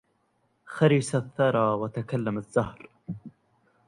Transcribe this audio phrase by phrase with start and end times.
[0.65, 2.89] خرس الثرى وتكلم الزهر